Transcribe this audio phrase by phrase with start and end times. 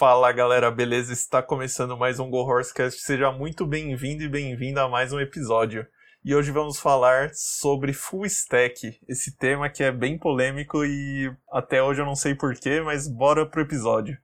[0.00, 1.12] Fala galera, beleza?
[1.12, 3.02] Está começando mais um Go Horsecast.
[3.02, 5.86] Seja muito bem-vindo e bem-vinda a mais um episódio.
[6.24, 11.82] E hoje vamos falar sobre full stack, esse tema que é bem polêmico e até
[11.82, 14.16] hoje eu não sei porquê, mas bora pro episódio.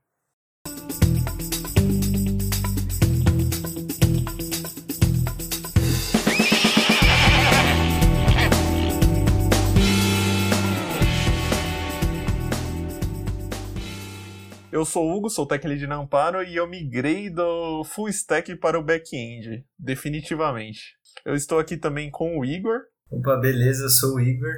[14.76, 18.54] Eu sou o Hugo, sou tech lead na Amparo e eu migrei do full stack
[18.56, 20.98] para o back-end, definitivamente.
[21.24, 22.82] Eu estou aqui também com o Igor.
[23.10, 24.52] Opa, beleza, sou o Igor,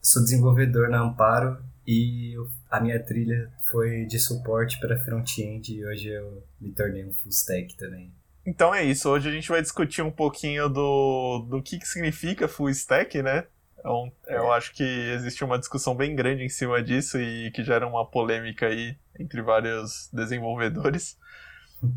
[0.00, 2.34] sou desenvolvedor na Amparo e
[2.70, 7.30] a minha trilha foi de suporte para front-end e hoje eu me tornei um full
[7.30, 8.14] stack também.
[8.46, 12.46] Então é isso, hoje a gente vai discutir um pouquinho do, do que, que significa
[12.46, 13.44] full stack, né?
[13.84, 17.86] Então, eu acho que existe uma discussão bem grande em cima disso e que gera
[17.86, 21.18] uma polêmica aí entre vários desenvolvedores.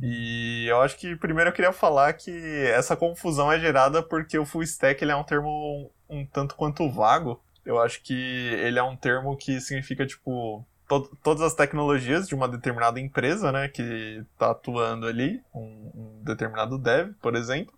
[0.01, 2.29] E eu acho que primeiro eu queria falar que
[2.75, 6.55] essa confusão é gerada porque o full stack ele é um termo um, um tanto
[6.55, 7.41] quanto vago.
[7.65, 12.35] Eu acho que ele é um termo que significa, tipo, to todas as tecnologias de
[12.35, 17.76] uma determinada empresa, né, que está atuando ali, um, um determinado dev, por exemplo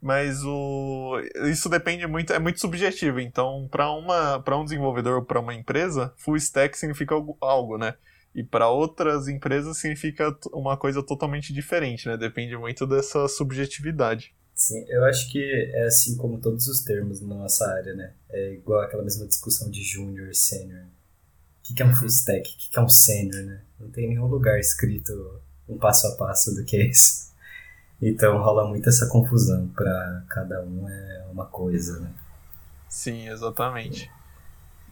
[0.00, 3.20] mas o isso depende muito é muito subjetivo.
[3.20, 7.94] Então para uma para um desenvolvedor ou para uma empresa full stack significa algo, né?
[8.34, 12.16] E para outras empresas significa uma coisa totalmente diferente né?
[12.16, 14.34] Depende muito dessa subjetividade.
[14.54, 15.42] Sim eu acho que
[15.74, 18.12] é assim como todos os termos na nossa área né?
[18.30, 20.84] É igual aquela mesma discussão de júnior sênior.
[21.68, 22.48] O que é um full stack?
[22.48, 23.60] O que é um sênior né?
[23.80, 27.27] Não tem nenhum lugar escrito um passo a passo do que é isso
[28.00, 32.10] então rola muito essa confusão, para cada um é uma coisa, né?
[32.88, 34.10] Sim, exatamente.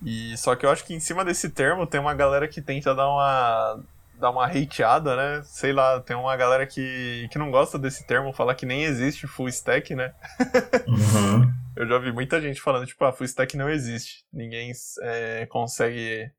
[0.05, 2.95] E só que eu acho que em cima desse termo tem uma galera que tenta
[2.95, 3.81] dar uma
[4.19, 5.43] dar uma hateada, né?
[5.45, 9.27] Sei lá, tem uma galera que, que não gosta desse termo, fala que nem existe
[9.27, 10.15] full stack, né?
[10.87, 11.53] Uhum.
[11.77, 14.25] eu já vi muita gente falando, tipo, ah, full stack não existe.
[14.33, 14.73] Ninguém
[15.03, 16.31] é, consegue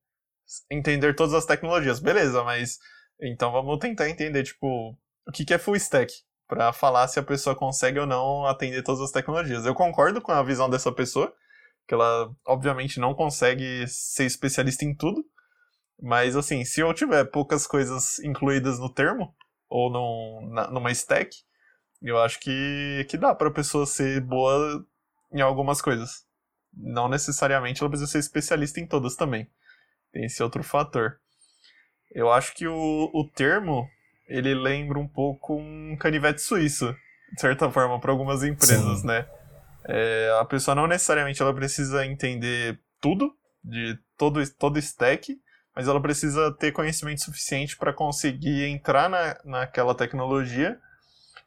[0.71, 1.99] entender todas as tecnologias.
[1.99, 2.79] Beleza, mas
[3.21, 6.11] então vamos tentar entender, tipo, o que, que é full stack?
[6.47, 9.65] Para falar se a pessoa consegue ou não atender todas as tecnologias.
[9.65, 11.33] Eu concordo com a visão dessa pessoa,
[11.87, 15.25] que ela obviamente não consegue ser especialista em tudo,
[16.01, 19.35] mas assim, se eu tiver poucas coisas incluídas no termo
[19.69, 21.35] ou num, na, numa stack,
[22.01, 24.85] eu acho que, que dá para a pessoa ser boa
[25.33, 26.25] em algumas coisas.
[26.73, 29.49] Não necessariamente ela precisa ser especialista em todas também.
[30.11, 31.19] Tem esse outro fator.
[32.11, 33.89] Eu acho que o, o termo
[34.27, 36.95] ele lembra um pouco um canivete suíço,
[37.33, 39.07] de certa forma, para algumas empresas, Sim.
[39.07, 39.25] né?
[39.85, 43.33] É, a pessoa não necessariamente ela precisa entender tudo,
[43.63, 45.39] de todo, todo stack,
[45.75, 50.77] mas ela precisa ter conhecimento suficiente para conseguir entrar na, naquela tecnologia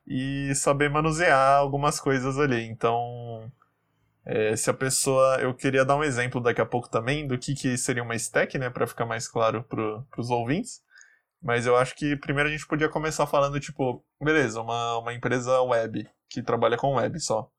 [0.07, 2.65] e saber manusear algumas coisas ali.
[2.65, 3.51] Então,
[4.25, 5.39] é, se a pessoa.
[5.41, 8.59] Eu queria dar um exemplo daqui a pouco também do que, que seria uma stack,
[8.59, 10.83] né, para ficar mais claro para os ouvintes.
[11.43, 15.61] Mas eu acho que primeiro a gente podia começar falando, tipo, beleza, uma, uma empresa
[15.63, 17.51] web que trabalha com web só.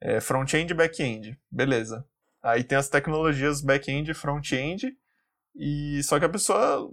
[0.00, 2.06] É, front-end e back-end, beleza.
[2.42, 4.96] Aí tem as tecnologias back-end e front-end.
[5.56, 6.92] E só que a pessoa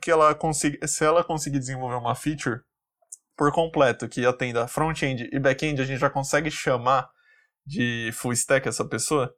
[0.00, 2.60] que ela consiga, se ela conseguir desenvolver uma feature
[3.36, 7.10] por completo que atenda front-end e back-end, a gente já consegue chamar
[7.66, 9.34] de full stack essa pessoa.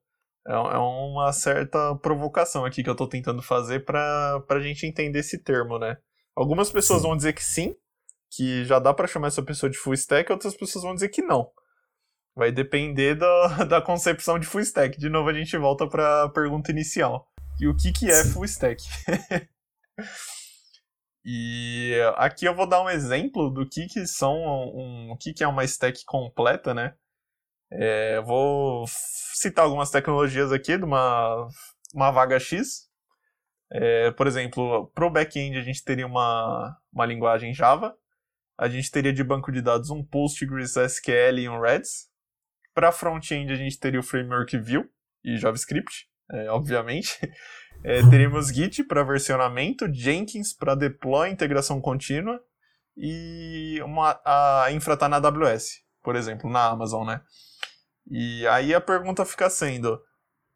[0.47, 5.21] É, é uma certa provocação aqui que eu estou tentando fazer para a gente entender
[5.21, 5.97] esse termo, né?
[6.37, 7.09] Algumas pessoas sim.
[7.09, 7.75] vão dizer que sim,
[8.31, 11.23] que já dá para chamar essa pessoa de full stack, outras pessoas vão dizer que
[11.23, 11.51] não.
[12.35, 14.99] Vai depender da, da concepção de full stack.
[14.99, 17.27] De novo, a gente volta para a pergunta inicial.
[17.59, 18.33] E o que, que é sim.
[18.33, 18.85] full stack?
[21.25, 25.43] e aqui eu vou dar um exemplo do que, que são um, o que, que
[25.43, 26.95] é uma stack completa, né?
[27.73, 28.85] É, vou
[29.35, 31.49] citar algumas tecnologias aqui de uma,
[31.95, 32.89] uma vaga X,
[33.71, 37.97] é, por exemplo, para o back-end a gente teria uma, uma linguagem Java,
[38.59, 42.09] a gente teria de banco de dados um Postgres, SQL e um Redis.
[42.75, 44.89] Para front-end a gente teria o framework Vue
[45.25, 47.19] e JavaScript, é, obviamente.
[47.85, 52.41] É, teríamos Git para versionamento, Jenkins para deploy, integração contínua
[52.97, 57.21] e uma, a infra está na AWS, por exemplo, na Amazon, né?
[58.11, 60.01] E aí a pergunta fica sendo: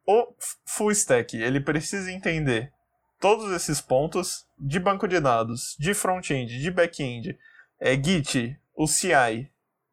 [0.07, 0.35] o
[0.67, 2.73] full stack ele precisa entender
[3.21, 7.39] todos esses pontos de banco de dados, de front-end, de back-end,
[7.79, 9.51] é Git, o CI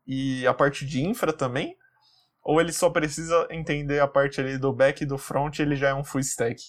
[0.07, 1.75] e a parte de infra também?
[2.41, 5.89] Ou ele só precisa entender a parte ali do back e do front ele já
[5.89, 6.63] é um full stack?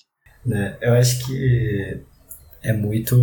[0.45, 2.03] Né, eu acho que
[2.63, 3.17] é muito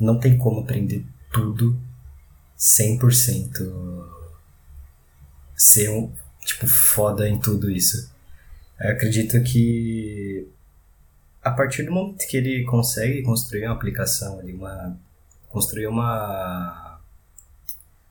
[0.00, 1.78] não tem como aprender tudo
[2.58, 4.16] 100%
[5.54, 6.12] ser um,
[6.44, 8.12] tipo, foda em tudo isso.
[8.80, 10.48] Eu acredito que
[11.46, 14.98] a partir do momento que ele consegue construir uma aplicação uma
[15.48, 17.00] construir uma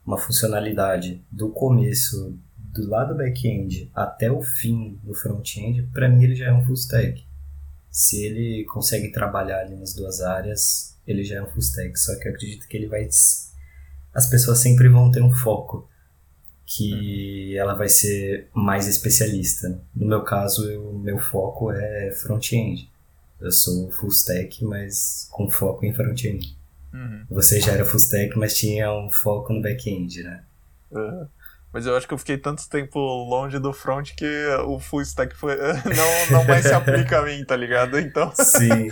[0.05, 6.35] uma funcionalidade do começo do lado back-end até o fim do front-end, para mim ele
[6.35, 7.25] já é um full stack.
[7.91, 11.97] Se ele consegue trabalhar ali nas duas áreas, ele já é um full stack.
[11.99, 13.07] Só que eu acredito que ele vai
[14.13, 15.89] as pessoas sempre vão ter um foco
[16.65, 19.81] que ela vai ser mais especialista.
[19.93, 22.89] No meu caso, o meu foco é front-end.
[23.39, 26.57] Eu sou full stack, mas com foco em front-end.
[26.93, 27.25] Uhum.
[27.29, 30.43] Você já era full stack, mas tinha um foco no back-end, né?
[30.91, 31.27] Uhum.
[31.73, 35.35] Mas eu acho que eu fiquei tanto tempo longe do front que o full stack
[35.35, 35.57] foi...
[35.83, 37.99] não, não mais se aplica a mim, tá ligado?
[37.99, 38.31] Então.
[38.33, 38.89] Sim.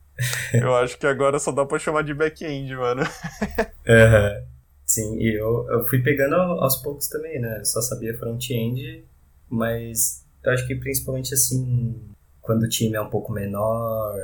[0.54, 3.02] eu acho que agora só dá pra chamar de back-end, mano.
[3.02, 4.46] Uhum.
[4.86, 7.58] Sim, e eu, eu fui pegando aos poucos também, né?
[7.58, 9.04] Eu só sabia front-end,
[9.48, 11.94] mas eu acho que principalmente assim,
[12.42, 14.18] quando o time é um pouco menor,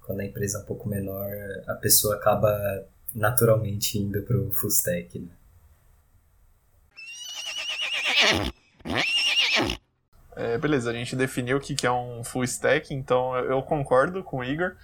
[0.00, 1.28] quando a empresa é um pouco menor,
[1.66, 5.32] a pessoa acaba naturalmente indo pro full stack, né?
[10.36, 14.38] É, beleza, a gente definiu o que é um full stack, então eu concordo com
[14.38, 14.76] o Igor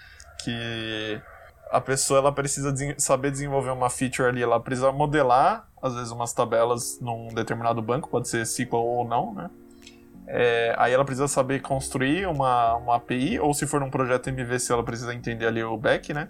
[0.43, 1.21] que
[1.71, 6.33] a pessoa ela precisa saber desenvolver uma feature ali, ela precisa modelar, às vezes, umas
[6.33, 9.51] tabelas num determinado banco, pode ser SQL ou não, né?
[10.35, 14.73] É, aí ela precisa saber construir uma, uma API, ou se for um projeto MVC,
[14.73, 16.29] ela precisa entender ali o back, né?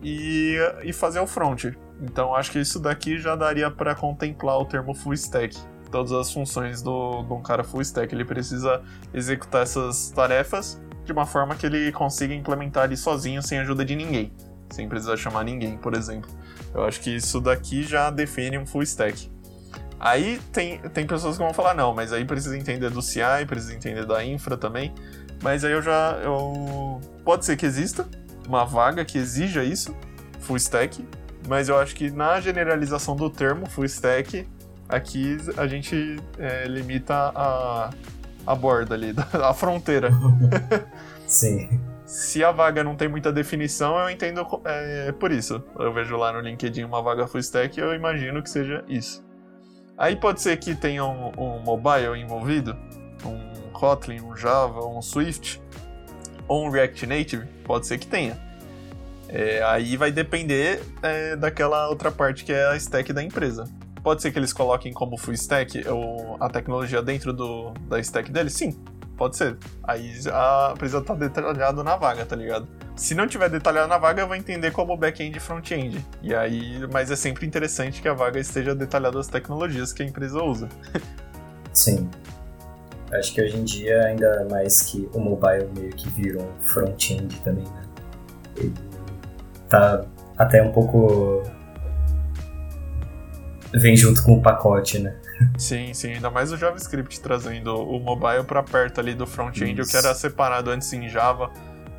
[0.00, 1.64] E, e fazer o front.
[2.00, 5.58] Então acho que isso daqui já daria para contemplar o termo full stack.
[5.90, 8.14] Todas as funções do, de um cara full stack.
[8.14, 8.80] Ele precisa
[9.12, 13.96] executar essas tarefas de uma forma que ele consiga implementar ali sozinho, sem ajuda de
[13.96, 14.32] ninguém.
[14.70, 16.30] Sem precisar chamar ninguém, por exemplo.
[16.72, 19.28] Eu acho que isso daqui já define um full stack.
[20.00, 23.74] Aí tem, tem pessoas que vão falar, não, mas aí precisa entender do CI, precisa
[23.74, 24.94] entender da infra também.
[25.42, 26.18] Mas aí eu já.
[26.24, 26.98] Eu...
[27.22, 28.08] Pode ser que exista
[28.48, 29.94] uma vaga que exija isso,
[30.40, 31.06] full stack,
[31.46, 34.48] mas eu acho que na generalização do termo full stack,
[34.88, 37.90] aqui a gente é, limita a,
[38.46, 40.10] a borda ali, a fronteira.
[41.26, 41.80] Sim.
[42.06, 45.62] Se a vaga não tem muita definição, eu entendo é, por isso.
[45.78, 49.29] Eu vejo lá no LinkedIn uma vaga full stack e eu imagino que seja isso.
[50.00, 52.74] Aí pode ser que tenha um, um mobile envolvido,
[53.22, 55.60] um Kotlin, um Java, um Swift,
[56.48, 58.38] ou um React Native, pode ser que tenha.
[59.28, 63.68] É, aí vai depender é, daquela outra parte que é a stack da empresa.
[64.02, 68.32] Pode ser que eles coloquem como full stack ou a tecnologia dentro do, da stack
[68.32, 68.54] deles?
[68.54, 68.82] Sim,
[69.20, 69.58] pode ser.
[69.84, 72.66] Aí a, precisa estar tá detalhado na vaga, tá ligado?
[72.96, 76.02] Se não tiver detalhado na vaga, eu vou entender como back-end e front-end.
[76.22, 80.06] E aí, mas é sempre interessante que a vaga esteja detalhada as tecnologias que a
[80.06, 80.70] empresa usa.
[81.74, 82.08] Sim.
[83.12, 87.38] Acho que hoje em dia, ainda mais que o mobile meio que virou um front-end
[87.40, 87.82] também, né?
[88.56, 88.74] Ele
[89.68, 90.02] tá
[90.38, 91.42] até um pouco
[93.74, 95.14] vem junto com o pacote, né?
[95.58, 99.86] Sim, sim, ainda mais o JavaScript trazendo o mobile para perto ali do front-end, o
[99.86, 101.50] que era separado antes em Java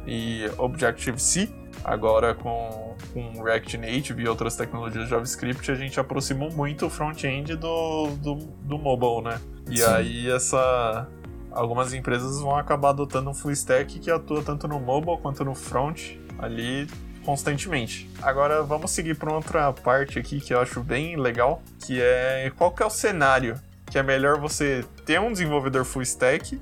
[0.06, 1.50] e Objective-C.
[1.84, 7.56] Agora com, com React Native e outras tecnologias JavaScript, a gente aproximou muito o front-end
[7.56, 9.40] do, do, do mobile, né?
[9.70, 9.86] E sim.
[9.86, 11.08] aí essa
[11.52, 15.54] algumas empresas vão acabar adotando um full stack que atua tanto no mobile quanto no
[15.54, 16.88] front ali
[17.26, 18.10] constantemente.
[18.22, 22.72] Agora vamos seguir para outra parte aqui que eu acho bem legal, que é qual
[22.72, 23.60] que é o cenário
[23.92, 26.58] que é melhor você ter um desenvolvedor full stack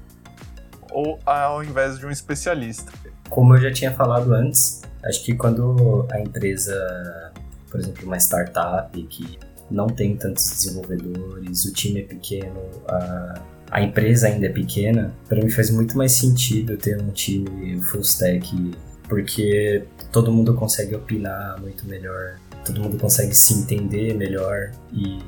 [0.91, 2.91] ou ao invés de um especialista.
[3.29, 7.31] Como eu já tinha falado antes, acho que quando a empresa,
[7.69, 9.37] por exemplo, uma startup que
[9.69, 15.39] não tem tantos desenvolvedores, o time é pequeno, a, a empresa ainda é pequena, para
[15.39, 18.71] mim faz muito mais sentido ter um time full stack,
[19.09, 25.19] porque todo mundo consegue opinar muito melhor, todo mundo consegue se entender melhor e,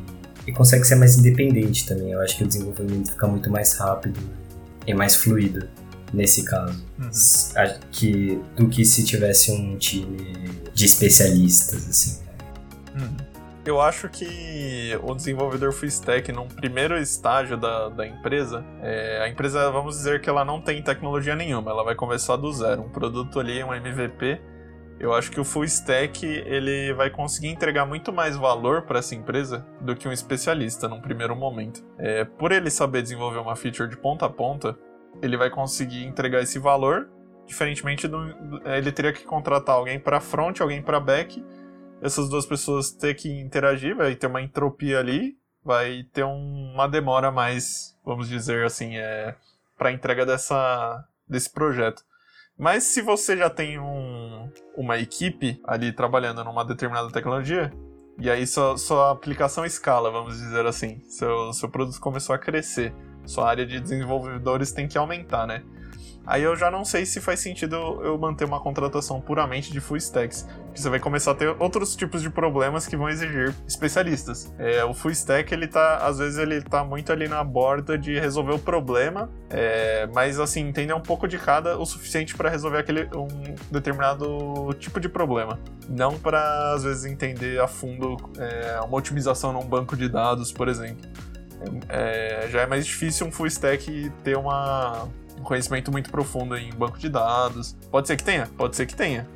[0.48, 2.12] e consegue ser mais independente também.
[2.12, 4.20] Eu acho que o desenvolvimento fica muito mais rápido
[4.86, 5.68] e mais fluido
[6.14, 7.80] nesse caso, uhum.
[7.90, 12.20] que, do que se tivesse um time de especialistas, assim.
[12.96, 13.32] Uhum.
[13.64, 19.30] Eu acho que o desenvolvedor full stack, num primeiro estágio da, da empresa, é, a
[19.30, 22.82] empresa, vamos dizer que ela não tem tecnologia nenhuma, ela vai começar do zero.
[22.82, 24.42] Um produto ali, um MVP,
[25.00, 29.14] eu acho que o full stack ele vai conseguir entregar muito mais valor para essa
[29.14, 31.86] empresa do que um especialista num primeiro momento.
[32.00, 34.76] É, por ele saber desenvolver uma feature de ponta a ponta,
[35.22, 37.10] ele vai conseguir entregar esse valor,
[37.46, 38.18] diferentemente do,
[38.66, 41.44] ele teria que contratar alguém para front, alguém para back
[42.02, 46.88] essas duas pessoas ter que interagir, vai ter uma entropia ali, vai ter um, uma
[46.88, 49.36] demora a mais, vamos dizer assim, é,
[49.78, 52.04] para entrega dessa, desse projeto.
[52.58, 57.72] Mas se você já tem um, uma equipe ali trabalhando numa determinada tecnologia,
[58.18, 62.94] e aí sua, sua aplicação escala, vamos dizer assim, seu, seu produto começou a crescer,
[63.26, 65.64] sua área de desenvolvedores tem que aumentar, né?
[66.26, 69.98] Aí eu já não sei se faz sentido eu manter uma contratação puramente de full
[69.98, 74.54] stacks, você vai começar a ter outros tipos de problemas que vão exigir especialistas.
[74.58, 78.20] É, o full stack ele tá, às vezes ele tá muito ali na borda de
[78.20, 82.78] resolver o problema, é, mas assim entender um pouco de cada o suficiente para resolver
[82.78, 83.28] aquele um
[83.72, 89.66] determinado tipo de problema, não para às vezes entender a fundo é, uma otimização num
[89.66, 91.10] banco de dados, por exemplo.
[91.90, 95.08] É, já é mais difícil um full stack ter uma
[95.42, 97.76] um conhecimento muito profundo em banco de dados.
[97.90, 99.28] Pode ser que tenha, pode ser que tenha.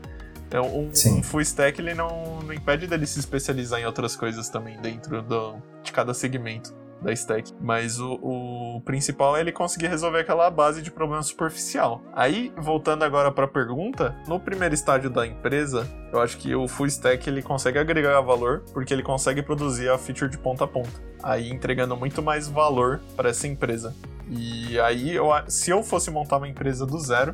[0.47, 4.47] Então, um, um full stack ele não, não impede dele se especializar em outras coisas
[4.47, 7.51] também dentro do, de cada segmento da stack.
[7.59, 12.01] Mas o, o principal é ele conseguir resolver aquela base de problema superficial.
[12.13, 16.67] Aí, voltando agora para a pergunta, no primeiro estágio da empresa, eu acho que o
[16.67, 20.67] full stack ele consegue agregar valor porque ele consegue produzir a feature de ponta a
[20.67, 21.03] ponta.
[21.23, 23.95] Aí entregando muito mais valor para essa empresa.
[24.29, 27.33] E aí, eu, se eu fosse montar uma empresa do zero,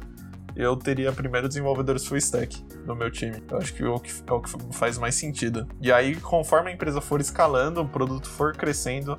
[0.56, 3.42] eu teria primeiro desenvolvedores full stack no meu time.
[3.50, 5.68] Eu acho que é o que, é o que faz mais sentido.
[5.80, 9.18] E aí, conforme a empresa for escalando, o produto for crescendo,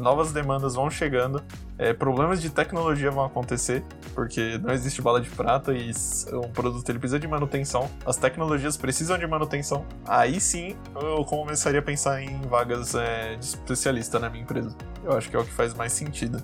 [0.00, 1.42] novas demandas vão chegando,
[1.78, 3.82] é, problemas de tecnologia vão acontecer,
[4.14, 5.92] porque não existe bala de prata e
[6.32, 9.84] um produto ele precisa de manutenção, as tecnologias precisam de manutenção.
[10.06, 14.74] Aí sim eu começaria a pensar em vagas é, de especialista na minha empresa.
[15.04, 16.42] Eu acho que é o que faz mais sentido.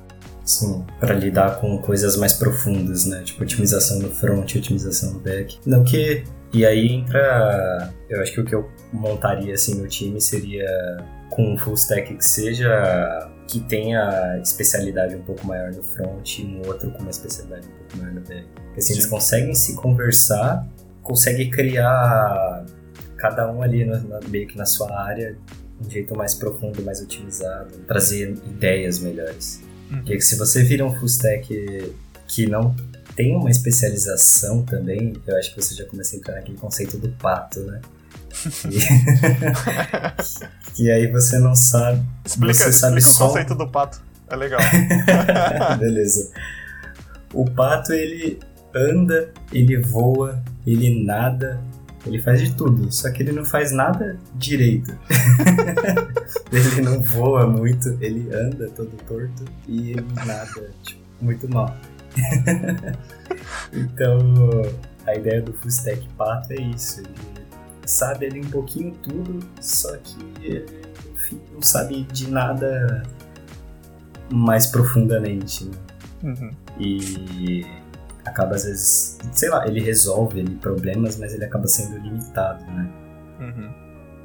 [0.48, 3.22] Sim, para lidar com coisas mais profundas, né?
[3.22, 5.58] Tipo otimização no front, otimização no back.
[5.66, 6.24] Não que.
[6.54, 7.92] E aí entra.
[8.08, 10.66] Eu acho que o que eu montaria assim no time seria
[11.28, 16.44] com um full stack que seja que tenha especialidade um pouco maior no front e
[16.44, 18.46] um outro com uma especialidade um pouco maior no back.
[18.54, 18.92] Porque assim, Sim.
[18.94, 20.68] eles conseguem se conversar,
[21.02, 22.66] conseguem criar
[23.16, 25.36] cada um ali no, meio que na sua área
[25.80, 29.62] um jeito mais profundo, mais otimizado, trazer ideias melhores.
[29.90, 29.98] Uhum.
[29.98, 31.94] Porque se você vira um full stack
[32.26, 32.76] que não
[33.16, 37.08] tem uma especialização também, eu acho que você já começa a entrar naquele conceito do
[37.10, 37.80] pato, né?
[40.78, 42.02] E, e aí você não sabe.
[42.24, 43.24] Explica, você sabe explica só...
[43.24, 44.00] o conceito do pato.
[44.30, 44.60] É legal.
[45.78, 46.30] Beleza.
[47.32, 48.38] O pato ele
[48.74, 51.60] anda, ele voa, ele nada,
[52.06, 54.96] ele faz de tudo, só que ele não faz nada direito.
[56.52, 61.74] ele não voa muito, ele anda todo torto e ele nada, tipo, muito mal.
[63.72, 64.18] então,
[65.06, 67.00] a ideia do full stack pato é isso.
[67.00, 67.47] Ele
[67.88, 70.66] sabe ali um pouquinho tudo, só que ele
[71.52, 73.02] não sabe de nada
[74.30, 75.64] mais profundamente.
[75.64, 75.72] Né?
[76.22, 76.50] Uhum.
[76.78, 77.66] E
[78.24, 82.90] acaba às vezes, sei lá, ele resolve ali problemas, mas ele acaba sendo limitado, né?
[83.40, 83.72] Uhum.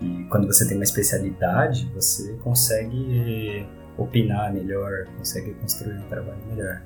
[0.01, 3.65] E quando você tem uma especialidade, você consegue
[3.97, 6.81] opinar melhor, consegue construir um trabalho melhor.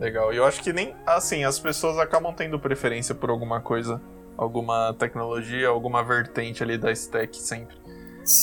[0.00, 0.32] Legal.
[0.32, 4.00] E eu acho que nem assim, as pessoas acabam tendo preferência por alguma coisa,
[4.36, 7.76] alguma tecnologia, alguma vertente ali da stack sempre.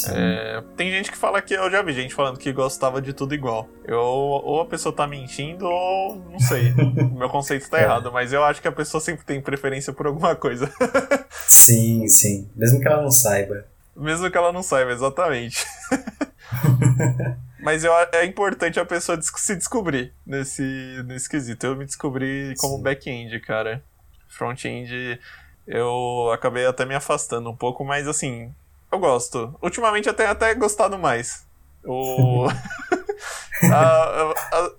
[0.10, 3.34] É, tem gente que fala que eu já vi gente falando que gostava de tudo
[3.34, 3.69] igual.
[3.86, 6.72] Eu, ou a pessoa tá mentindo, ou não sei.
[6.74, 7.84] o meu conceito tá é.
[7.84, 10.72] errado, mas eu acho que a pessoa sempre tem preferência por alguma coisa.
[11.48, 12.50] sim, sim.
[12.55, 13.65] Mesmo que ela não saiba.
[13.96, 15.65] Mesmo que ela não saiba, exatamente.
[17.62, 21.65] mas eu, é importante a pessoa se descobrir nesse, nesse quesito.
[21.65, 23.81] Eu me descobri como back-end, cara.
[24.27, 25.19] Front-end,
[25.69, 28.51] eu acabei até me afastando um pouco, mas assim,
[28.91, 29.55] eu gosto.
[29.61, 31.45] Ultimamente eu tenho até gostado mais.
[31.85, 32.47] O...
[33.71, 34.71] a, a,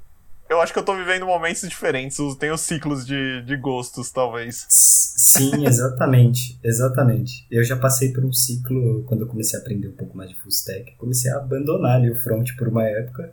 [0.49, 2.18] eu acho que eu tô vivendo momentos diferentes.
[2.40, 4.66] Tenho ciclos de, de gostos, talvez.
[4.68, 6.59] Sim, exatamente.
[6.64, 7.47] exatamente.
[7.49, 10.37] Eu já passei por um ciclo quando eu comecei a aprender um pouco mais de
[10.37, 10.97] full stack.
[10.97, 13.32] Comecei a abandonar ali o front por uma época.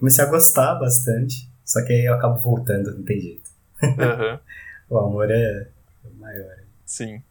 [0.00, 1.48] Comecei a gostar bastante.
[1.64, 3.50] Só que aí eu acabo voltando, não tem jeito.
[3.84, 4.38] Uhum.
[4.90, 5.68] o amor é
[6.14, 6.56] maior.
[6.84, 7.22] Sim.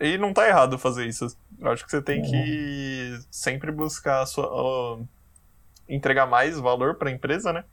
[0.00, 1.26] E não tá errado fazer isso.
[1.58, 5.08] Eu acho que você tem que sempre buscar sua, uh,
[5.88, 7.64] entregar mais valor para a empresa, né?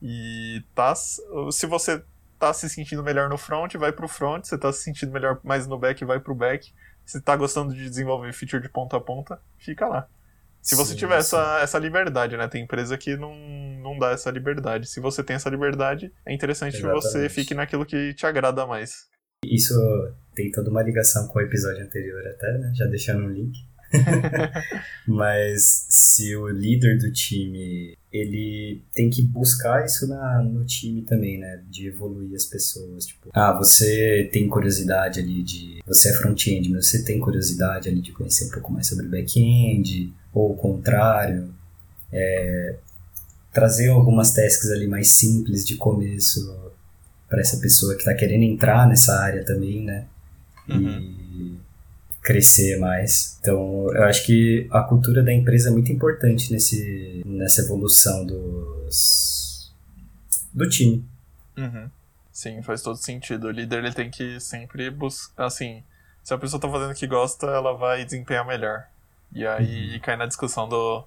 [0.00, 2.04] E tá, se você
[2.38, 4.44] tá se sentindo melhor no front, vai pro front.
[4.44, 6.72] Se tá se sentindo melhor mais no back, vai pro back.
[7.04, 10.08] Se tá gostando de desenvolver feature de ponta a ponta, fica lá.
[10.60, 12.48] Se você sim, tiver essa, essa liberdade, né?
[12.48, 13.34] Tem empresa que não,
[13.80, 14.88] não dá essa liberdade.
[14.88, 17.02] Se você tem essa liberdade, é interessante Exatamente.
[17.02, 19.08] que você fique naquilo que te agrada mais.
[19.44, 19.74] Isso
[20.34, 22.72] tem toda uma ligação com o episódio anterior até, né?
[22.74, 23.58] Já deixando um link.
[25.06, 31.38] Mas se o líder do time, ele tem que buscar isso na, no time também,
[31.38, 31.62] né?
[31.70, 33.06] De evoluir as pessoas.
[33.06, 35.80] Tipo, ah, você tem curiosidade ali de...
[35.86, 40.12] Você é front-end, mas você tem curiosidade ali de conhecer um pouco mais sobre back-end,
[40.32, 41.54] ou o contrário.
[42.12, 42.76] É,
[43.52, 46.65] trazer algumas tasks ali mais simples de começo
[47.28, 50.06] para essa pessoa que está querendo entrar nessa área também, né?
[50.68, 50.98] Uhum.
[50.98, 51.58] E
[52.26, 53.38] crescer mais.
[53.40, 59.72] Então, eu acho que a cultura da empresa é muito importante nesse, nessa evolução dos,
[60.52, 61.04] do time.
[61.56, 61.88] Uhum.
[62.32, 63.46] Sim, faz todo sentido.
[63.46, 65.46] O líder ele tem que sempre buscar.
[65.46, 65.84] Assim,
[66.22, 68.86] se a pessoa está fazendo o que gosta, ela vai desempenhar melhor.
[69.32, 70.00] E aí uhum.
[70.00, 71.04] cai na discussão do,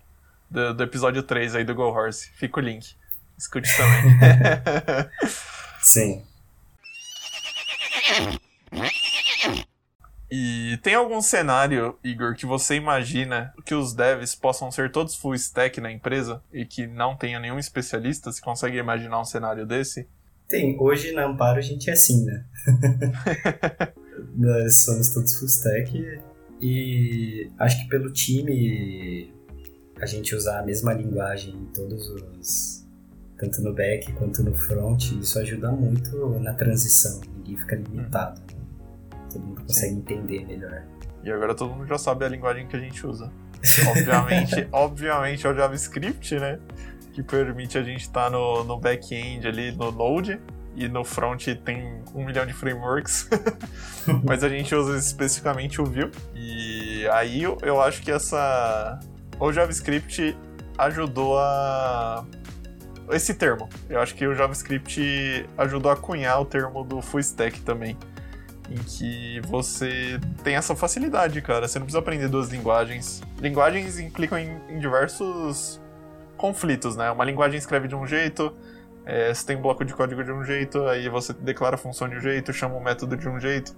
[0.49, 2.29] do, do, episódio 3 aí do Go Horse.
[2.35, 2.95] Fica o link.
[3.37, 4.17] Escute também.
[5.81, 6.23] Sim.
[10.31, 15.33] E tem algum cenário, Igor, que você imagina que os devs possam ser todos full
[15.33, 18.31] stack na empresa e que não tenha nenhum especialista?
[18.31, 20.07] Você consegue imaginar um cenário desse?
[20.47, 20.77] Tem.
[20.79, 22.45] Hoje na Amparo a gente é assim, né?
[24.35, 26.21] Nós somos todos full stack
[26.61, 29.33] e acho que pelo time
[29.99, 32.78] a gente usar a mesma linguagem em todos os.
[33.39, 37.21] Tanto no back quanto no front, isso ajuda muito na transição.
[37.37, 38.41] Ninguém fica limitado.
[39.31, 39.99] Todo mundo consegue Sim.
[39.99, 40.83] entender melhor.
[41.23, 43.31] E agora todo mundo já sabe a linguagem que a gente usa.
[43.87, 46.59] Obviamente, obviamente é o JavaScript, né?
[47.13, 50.39] Que permite a gente estar tá no, no back-end ali, no Node,
[50.75, 53.27] e no front tem um milhão de frameworks,
[54.23, 56.11] mas a gente usa especificamente o Vue.
[56.35, 58.99] E aí eu, eu acho que essa.
[59.39, 60.37] O JavaScript
[60.77, 62.25] ajudou a.
[63.11, 63.67] Esse termo.
[63.89, 67.97] Eu acho que o JavaScript ajudou a cunhar o termo do full stack também
[68.69, 71.67] em que você tem essa facilidade, cara.
[71.67, 73.21] Você não precisa aprender duas linguagens.
[73.41, 75.81] Linguagens implicam em, em diversos
[76.37, 77.09] conflitos, né?
[77.11, 78.55] Uma linguagem escreve de um jeito,
[79.05, 82.07] é, você tem um bloco de código de um jeito, aí você declara a função
[82.07, 83.75] de um jeito, chama o um método de um jeito,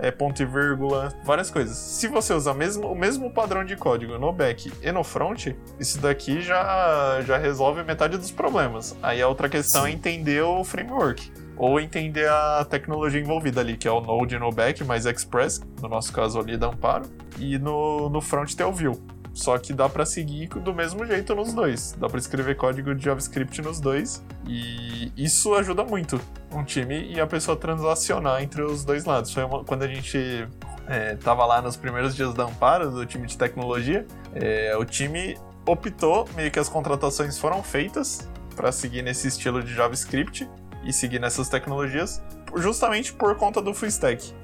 [0.00, 1.76] é, ponto e vírgula, várias coisas.
[1.76, 6.00] Se você usar mesmo, o mesmo padrão de código no back e no front, isso
[6.00, 8.96] daqui já, já resolve metade dos problemas.
[9.02, 9.92] Aí a outra questão é Sim.
[9.92, 14.50] é entender o framework ou entender a tecnologia envolvida ali, que é o Node no
[14.50, 17.04] back, mais Express, no nosso caso ali da Amparo,
[17.38, 18.98] e no, no front tem o Vue.
[19.32, 21.94] Só que dá para seguir do mesmo jeito nos dois.
[21.98, 24.24] Dá para escrever código de JavaScript nos dois.
[24.46, 26.20] E isso ajuda muito
[26.52, 29.32] um time e a pessoa transacionar entre os dois lados.
[29.32, 30.48] Foi uma, quando a gente
[30.88, 35.38] é, tava lá nos primeiros dias da Amparo, do time de tecnologia, é, o time
[35.64, 40.48] optou, meio que as contratações foram feitas para seguir nesse estilo de JavaScript
[40.84, 42.22] e seguir nessas tecnologias,
[42.56, 44.34] justamente por conta do full stack,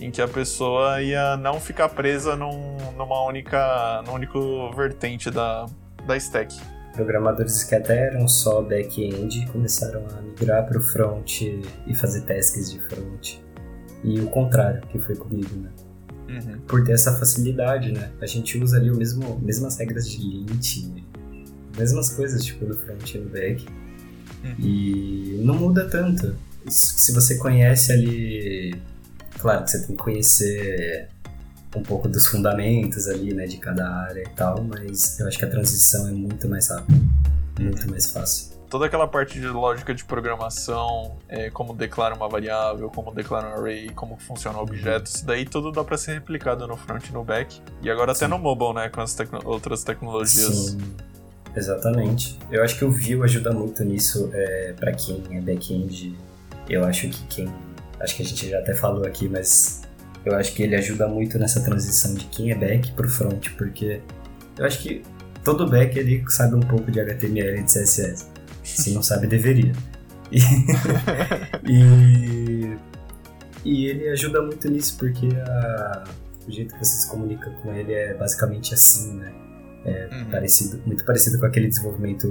[0.00, 5.66] em que a pessoa ia não ficar presa num, numa única, num único vertente da,
[6.06, 6.54] da stack.
[6.94, 12.72] Programadores que até eram só back-end começaram a migrar para o front e fazer tasks
[12.72, 13.38] de front.
[14.02, 15.70] E o contrário, que foi comigo, né?
[16.28, 16.60] Uhum.
[16.66, 18.10] Por ter essa facilidade, né?
[18.20, 20.90] A gente usa ali o mesmo, mesmas regras de lint,
[21.76, 23.66] mesmas coisas, tipo, no front e no back.
[24.58, 26.34] E não muda tanto.
[26.68, 28.55] Se você conhece ali.
[29.46, 31.08] Claro que você tem que conhecer
[31.76, 35.44] um pouco dos fundamentos ali, né, de cada área e tal, mas eu acho que
[35.44, 36.98] a transição é muito mais rápida,
[37.60, 38.56] muito mais fácil.
[38.68, 43.60] Toda aquela parte de lógica de programação, é, como declara uma variável, como declara um
[43.60, 47.12] array, como funciona o objeto, isso daí tudo dá para ser replicado no front e
[47.12, 47.62] no back.
[47.82, 48.24] E agora Sim.
[48.24, 50.70] até no mobile, né, com as tecno outras tecnologias.
[50.70, 50.78] Sim.
[51.54, 52.36] Exatamente.
[52.50, 56.18] Eu acho que o Vue ajuda muito nisso é, para quem é back-end.
[56.68, 57.75] Eu acho que quem.
[58.00, 59.82] Acho que a gente já até falou aqui, mas
[60.24, 64.00] eu acho que ele ajuda muito nessa transição de quem é back pro front, porque
[64.58, 65.02] eu acho que
[65.44, 68.26] todo back ele sabe um pouco de HTML e de CSS.
[68.64, 69.72] Se não sabe, deveria.
[70.32, 70.40] E,
[71.64, 72.76] e,
[73.64, 76.04] e, ele ajuda muito nisso, porque a,
[76.48, 79.32] o jeito que você se comunica com ele é basicamente assim, né?
[79.84, 80.24] É uhum.
[80.30, 82.28] parecido, muito parecido com aquele desenvolvimento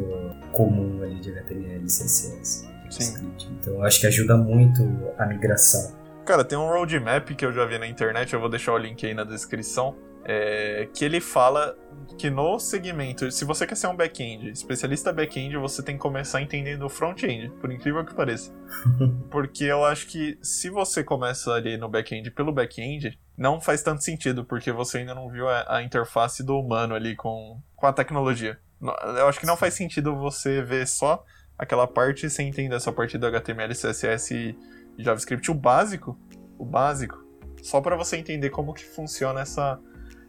[0.51, 2.67] comum ali de HTML e CSS.
[2.89, 3.31] Sim.
[3.59, 4.83] Então acho que ajuda muito
[5.17, 5.95] a migração.
[6.25, 9.05] Cara, tem um roadmap que eu já vi na internet, eu vou deixar o link
[9.05, 11.77] aí na descrição, é, que ele fala
[12.17, 16.41] que no segmento, se você quer ser um back-end, especialista back-end, você tem que começar
[16.41, 18.51] entendendo o front-end, por incrível que pareça.
[19.29, 24.03] porque eu acho que se você começa ali no back-end pelo back-end, não faz tanto
[24.03, 27.93] sentido, porque você ainda não viu a, a interface do humano ali com, com a
[27.93, 28.57] tecnologia.
[28.81, 31.23] Eu acho que não faz sentido você ver só
[31.57, 34.57] aquela parte sem entender essa parte do HTML, CSS e
[34.97, 36.17] JavaScript, o básico,
[36.57, 37.23] o básico,
[37.61, 39.79] só para você entender como que funciona essa,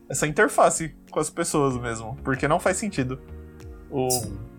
[0.08, 3.20] essa interface com as pessoas mesmo, porque não faz sentido.
[3.90, 4.08] O,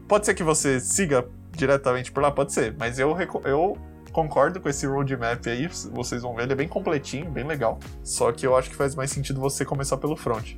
[0.08, 3.78] pode ser que você siga diretamente por lá, pode ser, mas eu, eu
[4.12, 7.80] concordo com esse roadmap aí, vocês vão ver, ele é bem completinho, bem legal.
[8.04, 10.56] Só que eu acho que faz mais sentido você começar pelo front.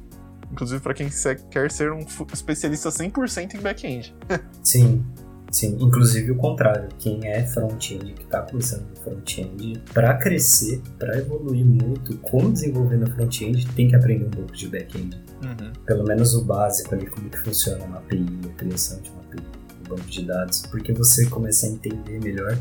[0.51, 1.09] Inclusive para quem
[1.51, 4.15] quer ser um especialista 100% em back-end.
[4.63, 5.05] Sim,
[5.51, 5.77] sim.
[5.79, 6.89] Inclusive o contrário.
[6.99, 12.97] Quem é front-end, que está começando no front-end, para crescer, para evoluir muito como desenvolver
[12.97, 15.21] no front-end, tem que aprender um pouco de back-end.
[15.43, 15.71] Uhum.
[15.85, 19.43] Pelo menos o básico ali, como que funciona uma API, a criação de uma API,
[19.79, 20.63] um banco de dados.
[20.69, 22.57] Porque você começa a entender melhor,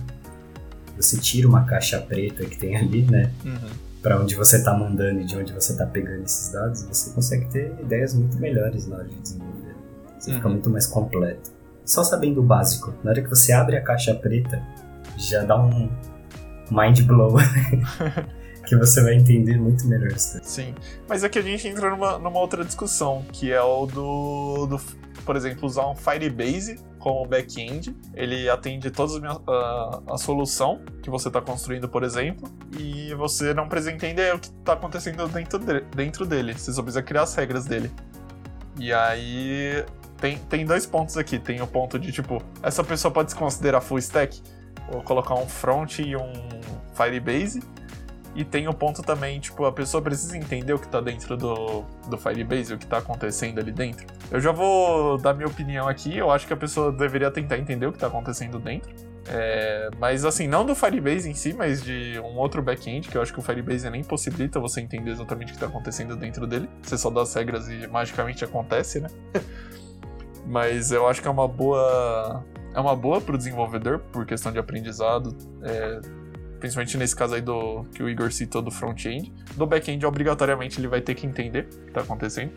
[0.96, 3.30] você tira uma caixa preta que tem ali, né?
[3.44, 7.10] Uhum para onde você está mandando e de onde você está pegando esses dados, você
[7.10, 9.74] consegue ter ideias muito melhores na hora de desenvolver.
[10.18, 10.36] Você uhum.
[10.36, 11.57] fica muito mais completo.
[11.88, 14.62] Só sabendo o básico, na hora que você abre a caixa preta,
[15.16, 15.88] já dá um
[16.70, 17.36] mind blow.
[18.66, 20.46] que você vai entender muito melhor as coisas.
[20.46, 20.74] Sim,
[21.08, 24.78] mas aqui a gente entra numa, numa outra discussão, que é o do, do,
[25.24, 27.96] por exemplo, usar um Firebase como back-end.
[28.12, 33.14] Ele atende todas as minhas, uh, a solução que você está construindo, por exemplo, e
[33.14, 36.52] você não precisa entender o que está acontecendo dentro, de, dentro dele.
[36.52, 37.90] Você só precisa criar as regras dele.
[38.78, 39.86] E aí
[40.20, 41.38] tem, tem dois pontos aqui.
[41.38, 44.40] Tem o ponto de tipo, essa pessoa pode se considerar full stack,
[44.92, 46.32] ou colocar um front e um
[46.94, 47.62] Firebase.
[48.34, 51.82] E tem o ponto também, tipo, a pessoa precisa entender o que tá dentro do,
[52.08, 54.06] do Firebase, o que tá acontecendo ali dentro.
[54.30, 57.86] Eu já vou dar minha opinião aqui, eu acho que a pessoa deveria tentar entender
[57.86, 58.94] o que tá acontecendo dentro.
[59.30, 63.22] É, mas assim, não do Firebase em si, mas de um outro back-end, que eu
[63.22, 66.68] acho que o Firebase nem possibilita você entender exatamente o que está acontecendo dentro dele.
[66.82, 69.08] Você só dá as regras e magicamente acontece, né?
[70.48, 72.44] mas eu acho que é uma boa.
[72.74, 75.36] É uma boa para o desenvolvedor, por questão de aprendizado.
[75.62, 76.00] É,
[76.58, 79.32] principalmente nesse caso aí do que o Igor citou do front-end.
[79.56, 82.52] Do back-end, obrigatoriamente, ele vai ter que entender o que está acontecendo.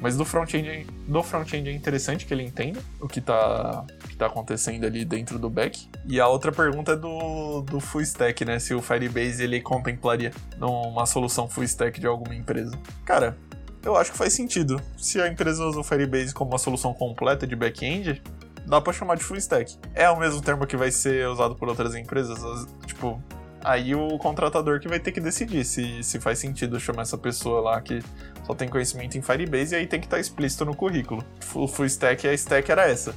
[0.00, 4.26] Mas do front-end do front-end é interessante que ele entenda o que está que tá
[4.26, 5.88] acontecendo ali dentro do back.
[6.06, 8.58] E a outra pergunta é do, do full stack, né?
[8.58, 12.78] Se o Firebase ele contemplaria uma solução full stack de alguma empresa.
[13.04, 13.36] Cara,
[13.84, 14.80] eu acho que faz sentido.
[14.96, 18.22] Se a empresa usa o Firebase como uma solução completa de back-end,
[18.66, 19.76] dá para chamar de full stack.
[19.94, 22.38] É o mesmo termo que vai ser usado por outras empresas.
[22.86, 23.22] Tipo,
[23.64, 27.62] Aí o contratador que vai ter que decidir se, se faz sentido chamar essa pessoa
[27.62, 28.02] lá que
[28.46, 31.24] só tem conhecimento em Firebase e aí tem que estar tá explícito no currículo.
[31.54, 33.14] O full stack e a stack era essa.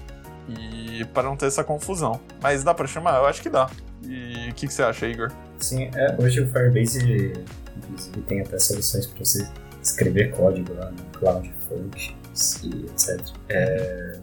[0.48, 2.22] E para não ter essa confusão.
[2.42, 3.18] Mas dá para chamar?
[3.18, 3.70] Eu acho que dá.
[4.04, 5.34] E o que, que, você acha, Igor?
[5.58, 7.34] Sim, é, hoje o Firebase
[7.78, 9.46] inclusive tem até soluções para você
[9.88, 13.22] escrever código lá no Cloud Functions e etc.
[13.50, 14.20] É,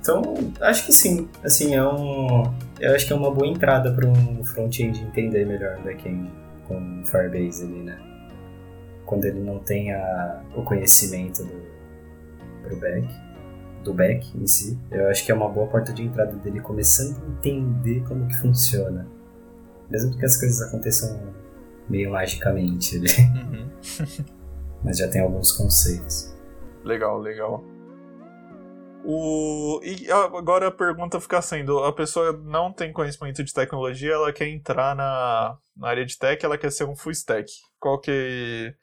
[0.00, 0.22] então,
[0.62, 1.28] acho que sim.
[1.44, 2.50] Assim, é um.
[2.80, 6.30] Eu acho que é uma boa entrada para um front-end entender melhor o back-end
[6.66, 7.98] com Firebase ali, né?
[9.04, 11.78] Quando ele não tem a, o conhecimento do
[12.62, 13.08] pro back,
[13.84, 17.16] do back em si, eu acho que é uma boa porta de entrada dele começando
[17.22, 19.06] a entender como que funciona.
[19.90, 21.18] Mesmo que as coisas aconteçam
[21.88, 23.08] meio magicamente ali.
[23.38, 23.68] Uhum.
[24.84, 26.34] Mas já tem alguns conceitos.
[26.84, 27.62] Legal, legal.
[29.04, 29.80] O...
[29.82, 34.48] E agora a pergunta fica sendo: a pessoa não tem conhecimento de tecnologia, ela quer
[34.48, 37.50] entrar na, na área de tech, ela quer ser um full stack.
[37.78, 38.74] Qual que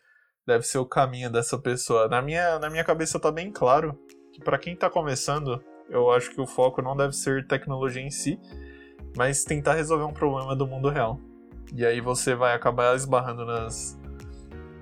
[0.46, 2.08] deve ser o caminho dessa pessoa?
[2.08, 3.98] Na minha, na minha cabeça tá bem claro
[4.34, 8.10] que para quem tá começando, eu acho que o foco não deve ser tecnologia em
[8.10, 8.40] si,
[9.16, 11.20] mas tentar resolver um problema do mundo real.
[11.74, 14.00] E aí você vai acabar esbarrando nas.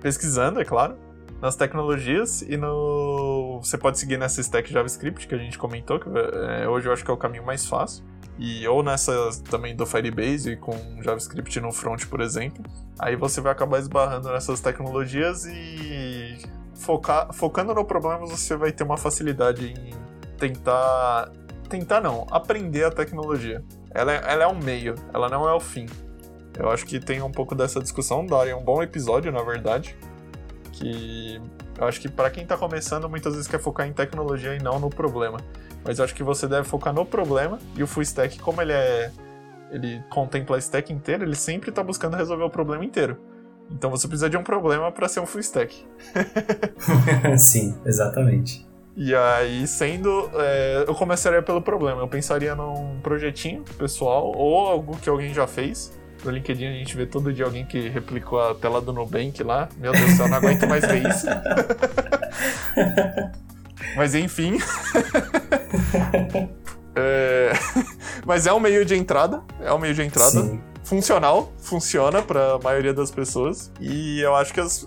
[0.00, 0.96] pesquisando, é claro,
[1.40, 3.60] nas tecnologias e no.
[3.62, 7.04] Você pode seguir nessa stack JavaScript que a gente comentou, que é, hoje eu acho
[7.04, 8.04] que é o caminho mais fácil.
[8.38, 9.12] E ou nessa
[9.48, 12.64] também do Firebase com JavaScript no front, por exemplo.
[12.98, 16.38] Aí você vai acabar esbarrando nessas tecnologias e
[16.74, 19.90] focar, focando no problema você vai ter uma facilidade em
[20.38, 21.30] tentar.
[21.68, 23.64] Tentar não, aprender a tecnologia.
[23.90, 25.86] Ela é, ela é um meio, ela não é o fim.
[26.58, 29.96] Eu acho que tem um pouco dessa discussão, daria um bom episódio, na verdade
[30.78, 31.40] que
[31.78, 34.78] eu acho que para quem está começando muitas vezes quer focar em tecnologia e não
[34.78, 35.38] no problema.
[35.84, 38.72] Mas eu acho que você deve focar no problema e o full stack, como ele
[38.72, 39.10] é
[39.70, 43.18] ele contempla a stack inteira, ele sempre está buscando resolver o problema inteiro.
[43.70, 45.84] Então você precisa de um problema para ser um full stack.
[47.38, 48.66] Sim, exatamente.
[48.96, 50.30] E aí, sendo.
[50.34, 52.00] É, eu começaria pelo problema.
[52.00, 55.92] Eu pensaria num projetinho pessoal ou algo que alguém já fez
[56.24, 59.68] no LinkedIn a gente vê todo dia alguém que replicou a tela do Nubank lá.
[59.76, 61.26] Meu Deus do céu, não aguento mais ver isso.
[63.96, 64.58] Mas enfim.
[66.96, 67.52] é...
[68.24, 69.42] Mas é um meio de entrada.
[69.60, 70.42] É um meio de entrada.
[70.42, 70.60] Sim.
[70.82, 74.84] funcional, funciona para a maioria das pessoas, e eu acho que as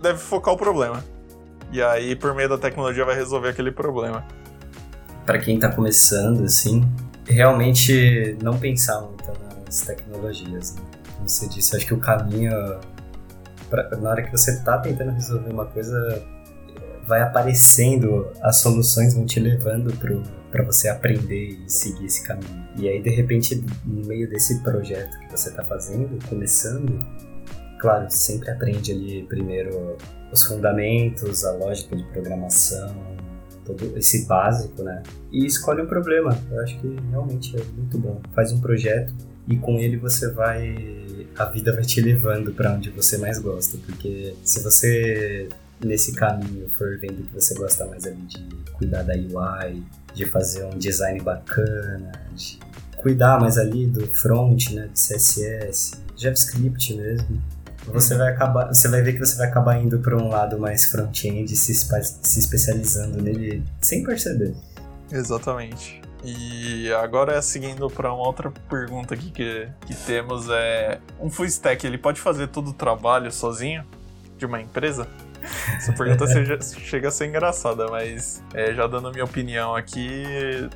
[0.00, 1.04] deve focar o problema.
[1.70, 4.24] E aí, por meio da tecnologia, vai resolver aquele problema.
[5.26, 6.88] Para quem tá começando, assim,
[7.26, 9.22] realmente não pensar muito
[9.68, 10.74] nas tecnologias.
[10.74, 10.82] Né?
[11.14, 12.52] Como você disse, acho que o caminho.
[13.68, 16.24] Pra, na hora que você tá tentando resolver uma coisa,
[17.06, 19.92] vai aparecendo, as soluções vão te levando
[20.50, 22.66] para você aprender e seguir esse caminho.
[22.76, 27.04] E aí, de repente, no meio desse projeto que você tá fazendo, começando,
[27.78, 29.98] claro, sempre aprende ali primeiro
[30.32, 32.94] os fundamentos, a lógica de programação,
[33.64, 35.02] todo esse básico, né?
[35.30, 36.38] E escolhe um problema.
[36.50, 38.20] Eu acho que realmente é muito bom.
[38.34, 39.12] Faz um projeto
[39.48, 43.78] e com ele você vai a vida vai te levando para onde você mais gosta,
[43.86, 45.48] porque se você
[45.84, 49.82] nesse caminho for vendo que você gosta mais ali de cuidar da UI,
[50.14, 52.58] de fazer um design bacana, de
[52.96, 57.40] cuidar mais ali do front, né, de CSS, JavaScript mesmo,
[57.86, 60.84] você vai acabar, você vai ver que você vai acabar indo para um lado mais
[60.86, 64.54] front-end, se, se especializando nele sem perceber.
[65.10, 66.02] Exatamente.
[66.24, 71.86] E agora seguindo para uma outra pergunta aqui que, que temos é um full stack
[71.86, 73.84] ele pode fazer todo o trabalho sozinho
[74.36, 75.08] de uma empresa?
[75.76, 80.68] Essa pergunta seja, chega a ser engraçada, mas é, já dando a minha opinião aqui,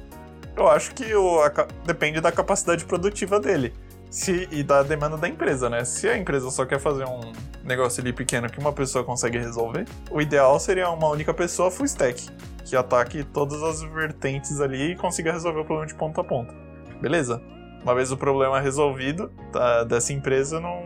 [0.57, 1.49] eu acho que o, a,
[1.85, 3.75] depende da capacidade produtiva dele
[4.13, 5.87] se, e da demanda da empresa, né?
[5.87, 7.33] Se a empresa só quer fazer um
[7.65, 11.87] negócio ali pequeno que uma pessoa consegue resolver, o ideal seria uma única pessoa full
[11.87, 12.29] stack,
[12.63, 16.55] que ataque todas as vertentes ali e consiga resolver o problema de ponta a ponta.
[17.01, 17.41] Beleza?
[17.83, 20.83] Uma vez o problema resolvido tá, dessa empresa, eu não,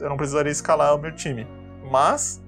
[0.00, 1.46] eu não precisaria escalar o meu time.
[1.88, 2.42] Mas,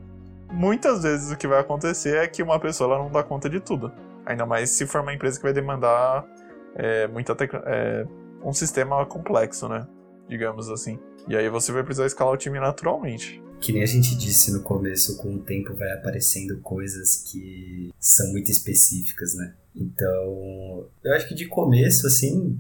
[0.51, 3.93] muitas vezes o que vai acontecer é que uma pessoa não dá conta de tudo.
[4.27, 6.27] Ainda mais se for uma empresa que vai demandar
[6.75, 8.05] é, muita é,
[8.43, 9.87] um sistema complexo, né?
[10.29, 10.99] Digamos assim.
[11.29, 13.43] E aí você vai precisar escalar o time naturalmente.
[13.61, 18.31] Que nem a gente disse no começo, com o tempo vai aparecendo coisas que são
[18.31, 19.55] muito específicas, né?
[19.75, 22.59] Então, eu acho que de começo, assim,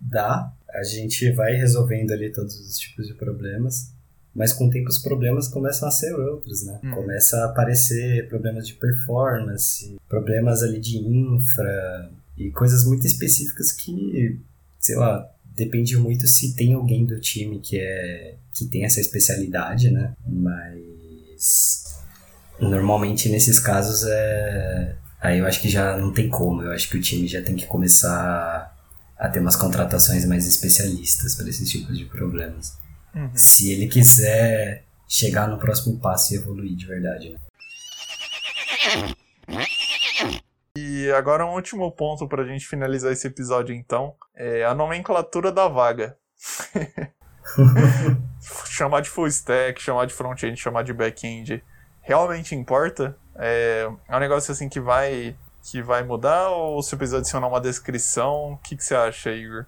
[0.00, 0.52] dá.
[0.72, 3.92] A gente vai resolvendo ali todos os tipos de problemas.
[4.34, 6.80] Mas com o tempo os problemas começam a ser outros, né?
[6.82, 6.92] Hum.
[6.92, 14.40] Começa a aparecer problemas de performance, problemas ali de infra e coisas muito específicas que,
[14.80, 19.90] sei lá, depende muito se tem alguém do time que é que tem essa especialidade,
[19.90, 20.14] né?
[20.26, 21.84] Mas
[22.60, 26.62] normalmente nesses casos é aí eu acho que já não tem como.
[26.62, 28.76] Eu acho que o time já tem que começar
[29.18, 32.76] a ter umas contratações mais especialistas para esses tipos de problemas.
[33.14, 33.30] Uhum.
[33.34, 37.30] Se ele quiser chegar no próximo passo e evoluir de verdade.
[37.30, 37.38] Né?
[41.02, 45.50] E agora um último ponto para a gente finalizar esse episódio, então, é a nomenclatura
[45.50, 46.16] da vaga.
[48.66, 51.62] chamar de full stack, chamar de front-end, chamar de back-end,
[52.00, 53.16] realmente importa?
[53.36, 57.60] É, é um negócio assim que vai que vai mudar ou você precisa adicionar uma
[57.60, 58.52] descrição?
[58.52, 59.64] O que, que você acha, Igor?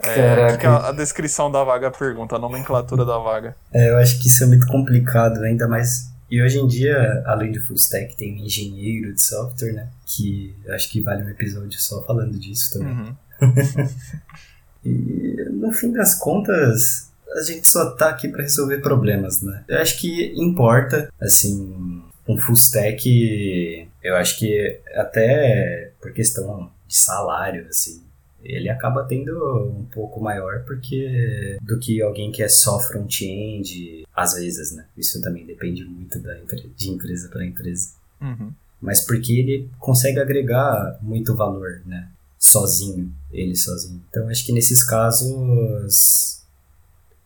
[0.00, 3.56] É, que, que a, a, descrição da vaga pergunta, a nomenclatura da vaga?
[3.72, 7.50] É, eu acho que isso é muito complicado, ainda mais e hoje em dia, além
[7.50, 9.88] de full stack, tem um engenheiro de software, né?
[10.06, 12.94] Que acho que vale um episódio só falando disso também.
[12.94, 13.16] Uhum.
[14.84, 19.64] e no fim das contas, a gente só tá aqui para resolver problemas, né?
[19.68, 26.96] Eu acho que importa, assim, um full stack, eu acho que até por questão de
[26.96, 28.02] salário, assim,
[28.42, 29.32] ele acaba tendo
[29.68, 34.86] um pouco maior porque do que alguém que é só front-end, às vezes, né?
[34.96, 36.34] Isso também depende muito da,
[36.76, 37.90] de empresa para empresa.
[38.20, 38.52] Uhum.
[38.80, 42.08] Mas porque ele consegue agregar muito valor, né?
[42.38, 44.02] Sozinho, ele sozinho.
[44.08, 46.44] Então acho que nesses casos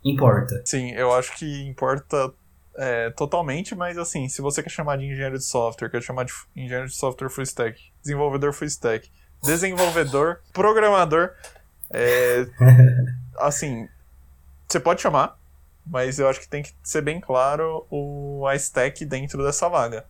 [0.04, 0.62] importa.
[0.64, 2.32] Sim, eu acho que importa
[2.76, 6.32] é, totalmente, mas assim, se você quer chamar de engenheiro de software, quer chamar de
[6.56, 9.10] engenheiro de software full stack, desenvolvedor full stack,
[9.42, 11.30] desenvolvedor, programador.
[11.90, 12.46] É,
[13.38, 13.88] assim,
[14.68, 15.38] você pode chamar,
[15.86, 20.04] mas eu acho que tem que ser bem claro o, a stack dentro dessa vaga.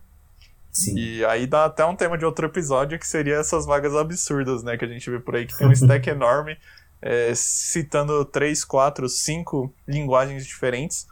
[0.71, 0.97] Sim.
[0.97, 4.75] E aí dá até um tema de outro episódio que seria essas vagas absurdas, né?
[4.75, 6.57] Que a gente vê por aí que tem um stack enorme,
[7.01, 11.07] é, citando três, quatro, cinco linguagens diferentes.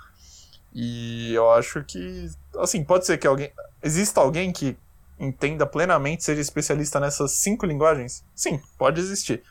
[0.74, 3.52] E eu acho que, assim, pode ser que alguém.
[3.84, 4.78] Exista alguém que
[5.22, 8.26] entenda plenamente, seja especialista nessas cinco linguagens?
[8.36, 9.44] Sim, pode existir.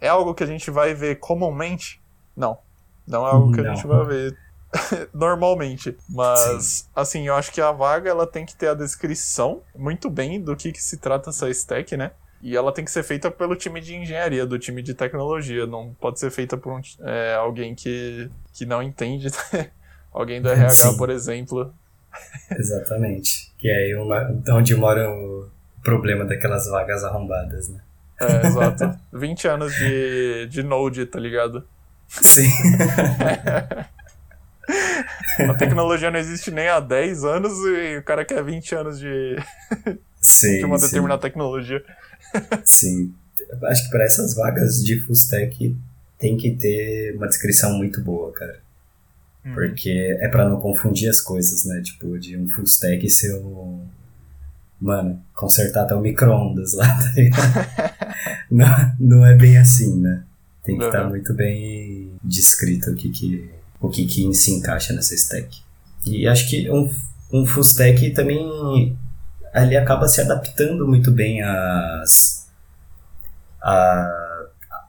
[0.00, 2.00] É algo que a gente vai ver comumente?
[2.36, 2.58] Não.
[3.06, 3.70] Não é algo que não.
[3.70, 4.38] a gente vai ver
[5.12, 5.96] normalmente.
[6.08, 6.84] Mas, Sim.
[6.94, 10.56] assim, eu acho que a vaga ela tem que ter a descrição muito bem do
[10.56, 12.12] que, que se trata essa stack, né?
[12.40, 15.66] E ela tem que ser feita pelo time de engenharia, do time de tecnologia.
[15.66, 19.28] Não pode ser feita por um, é, alguém que, que não entende.
[20.12, 20.96] alguém do RH, Sim.
[20.96, 21.74] por exemplo.
[22.50, 23.47] Exatamente.
[23.58, 25.48] Que é aí uma, onde mora o
[25.82, 27.80] problema daquelas vagas arrombadas, né?
[28.20, 28.98] É, exato.
[29.12, 31.64] 20 anos de, de Node, tá ligado?
[32.08, 32.48] Sim.
[35.48, 39.36] A tecnologia não existe nem há 10 anos e o cara quer 20 anos de,
[40.20, 40.86] sim, de uma sim.
[40.86, 41.82] determinada tecnologia.
[42.64, 43.14] Sim.
[43.64, 45.76] Acho que para essas vagas de full stack
[46.18, 48.60] tem que ter uma descrição muito boa, cara.
[49.48, 49.54] Hum.
[49.54, 51.80] Porque é para não confundir as coisas, né?
[51.82, 53.86] Tipo, de um full stack ser um.
[54.80, 56.86] Mano, consertar até o micro-ondas lá,
[57.34, 58.14] tá
[58.48, 60.22] não, não é bem assim, né?
[60.62, 61.04] Tem que estar uhum.
[61.04, 65.62] tá muito bem descrito o que, que, o que, que se encaixa nessa stack.
[66.06, 66.88] E acho que um,
[67.32, 68.96] um full stack também
[69.54, 72.48] ele acaba se adaptando muito bem às,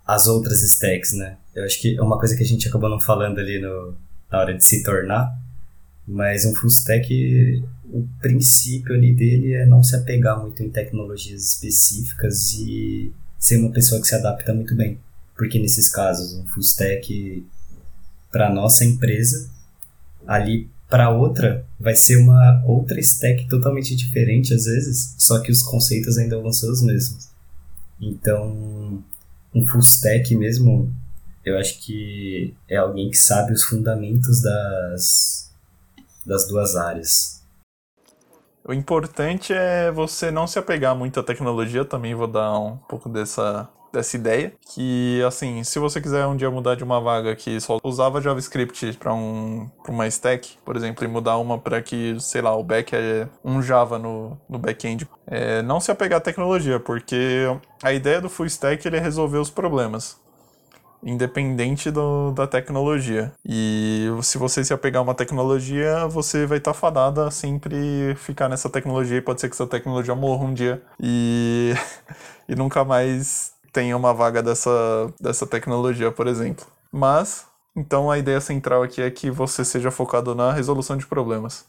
[0.06, 1.38] às outras stacks, né?
[1.56, 3.96] Eu acho que é uma coisa que a gente acabou não falando ali no,
[4.32, 5.38] na hora de se tornar,
[6.08, 11.54] mas um full stack, o princípio ali dele é não se apegar muito em tecnologias
[11.54, 15.00] específicas e ser uma pessoa que se adapta muito bem.
[15.36, 17.46] Porque nesses casos, um full stack
[18.32, 19.50] para nossa empresa,
[20.28, 25.62] ali para outra vai ser uma outra stack totalmente diferente às vezes, só que os
[25.62, 27.30] conceitos ainda vão ser os mesmos.
[28.02, 29.04] Então,
[29.54, 30.94] um full stack mesmo,
[31.50, 35.52] eu acho que é alguém que sabe os fundamentos das,
[36.26, 37.40] das duas áreas.
[38.64, 43.10] O importante é você não se apegar muito à tecnologia, também vou dar um pouco
[43.10, 47.60] dessa dessa ideia que assim se você quiser um dia mudar de uma vaga que
[47.60, 52.42] só usava JavaScript para um uma stack por exemplo e mudar uma para que sei
[52.42, 56.80] lá o back é um Java no, no backend é, não se apegar à tecnologia
[56.80, 57.46] porque
[57.82, 60.20] a ideia do full stack ele é resolver os problemas
[61.04, 63.32] independente do, da tecnologia.
[63.46, 68.16] E se você se apegar a uma tecnologia, você vai estar tá fadada a sempre
[68.16, 71.74] ficar nessa tecnologia e pode ser que essa tecnologia morra um dia e,
[72.48, 74.70] e nunca mais tenha uma vaga dessa,
[75.20, 76.66] dessa tecnologia, por exemplo.
[76.92, 81.66] Mas, então a ideia central aqui é que você seja focado na resolução de problemas.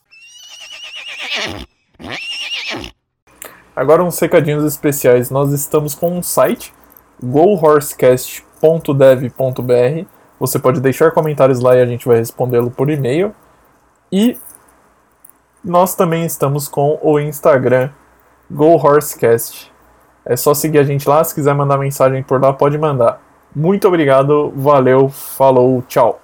[3.74, 5.30] Agora uns recadinhos especiais.
[5.30, 6.72] Nós estamos com um site,
[8.60, 10.06] gohorsecast.dev.br.
[10.38, 13.34] Você pode deixar comentários lá e a gente vai respondê-lo por e-mail.
[14.10, 14.38] E
[15.62, 17.90] nós também estamos com o Instagram
[18.50, 19.70] GoHorseCast.
[20.24, 21.22] É só seguir a gente lá.
[21.22, 23.20] Se quiser mandar mensagem por lá, pode mandar.
[23.54, 26.20] Muito obrigado, valeu, falou, tchau.